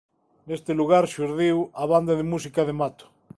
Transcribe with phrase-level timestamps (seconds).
[0.47, 3.05] Neste lugar xurdiu a Banda de música de Mato.